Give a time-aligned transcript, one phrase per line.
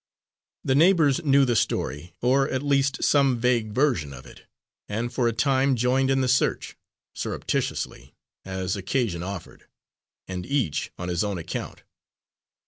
[0.63, 4.47] The neighbours knew the story, or at least some vague version of it,
[4.89, 6.75] and for a time joined in the search
[7.13, 9.65] surreptitiously, as occasion offered,
[10.27, 11.83] and each on his own account.